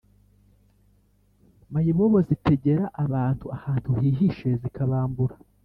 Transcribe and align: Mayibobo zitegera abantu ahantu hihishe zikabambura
Mayibobo 1.73 2.19
zitegera 2.27 2.83
abantu 3.03 3.45
ahantu 3.57 3.89
hihishe 3.99 4.49
zikabambura 4.61 5.35